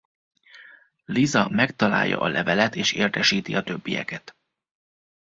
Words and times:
Lisa 1.05 1.49
megtalálja 1.49 2.19
a 2.21 2.27
levelet 2.27 2.75
és 2.75 2.91
értesíti 2.93 3.55
a 3.55 3.63
többieket. 3.63 4.35